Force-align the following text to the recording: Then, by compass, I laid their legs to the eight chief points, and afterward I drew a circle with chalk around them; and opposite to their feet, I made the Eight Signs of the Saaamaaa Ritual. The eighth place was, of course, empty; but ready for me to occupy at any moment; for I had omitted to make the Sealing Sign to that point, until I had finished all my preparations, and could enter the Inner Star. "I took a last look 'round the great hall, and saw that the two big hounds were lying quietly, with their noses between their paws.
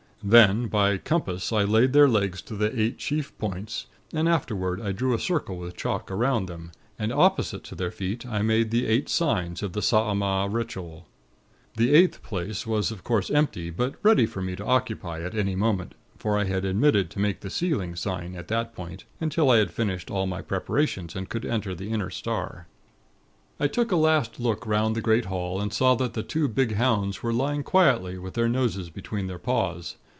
Then, 0.23 0.67
by 0.67 0.97
compass, 0.99 1.51
I 1.51 1.63
laid 1.63 1.93
their 1.93 2.07
legs 2.07 2.43
to 2.43 2.55
the 2.55 2.79
eight 2.79 2.99
chief 2.99 3.35
points, 3.39 3.87
and 4.13 4.29
afterward 4.29 4.79
I 4.79 4.91
drew 4.91 5.15
a 5.15 5.19
circle 5.19 5.57
with 5.57 5.75
chalk 5.75 6.11
around 6.11 6.45
them; 6.45 6.73
and 6.99 7.11
opposite 7.11 7.63
to 7.63 7.75
their 7.75 7.89
feet, 7.89 8.23
I 8.27 8.43
made 8.43 8.69
the 8.69 8.85
Eight 8.85 9.09
Signs 9.09 9.63
of 9.63 9.73
the 9.73 9.79
Saaamaaa 9.81 10.53
Ritual. 10.53 11.07
The 11.75 11.95
eighth 11.95 12.21
place 12.21 12.67
was, 12.67 12.91
of 12.91 13.03
course, 13.03 13.31
empty; 13.31 13.71
but 13.71 13.95
ready 14.03 14.27
for 14.27 14.43
me 14.43 14.55
to 14.57 14.63
occupy 14.63 15.21
at 15.21 15.33
any 15.35 15.55
moment; 15.55 15.95
for 16.19 16.37
I 16.37 16.43
had 16.43 16.67
omitted 16.67 17.09
to 17.09 17.19
make 17.19 17.39
the 17.39 17.49
Sealing 17.49 17.95
Sign 17.95 18.33
to 18.33 18.43
that 18.43 18.75
point, 18.75 19.05
until 19.19 19.49
I 19.49 19.57
had 19.57 19.71
finished 19.71 20.11
all 20.11 20.27
my 20.27 20.43
preparations, 20.43 21.15
and 21.15 21.29
could 21.29 21.45
enter 21.47 21.73
the 21.73 21.89
Inner 21.89 22.11
Star. 22.11 22.67
"I 23.59 23.65
took 23.65 23.91
a 23.91 23.95
last 23.95 24.39
look 24.39 24.67
'round 24.67 24.95
the 24.95 25.01
great 25.01 25.25
hall, 25.25 25.59
and 25.59 25.73
saw 25.73 25.95
that 25.95 26.13
the 26.13 26.21
two 26.21 26.47
big 26.47 26.75
hounds 26.75 27.23
were 27.23 27.33
lying 27.33 27.63
quietly, 27.63 28.19
with 28.19 28.35
their 28.35 28.47
noses 28.49 28.91
between 28.91 29.25
their 29.25 29.39
paws. 29.39 29.95